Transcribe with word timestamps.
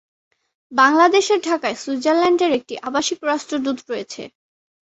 বাংলাদেশের 0.71 1.39
ঢাকায় 1.41 1.77
সুইজারল্যান্ডের 1.83 2.51
একজন 2.51 2.77
আবাসিক 2.87 3.19
রাষ্ট্রদূত 3.23 3.77
রয়েছে। 3.89 4.21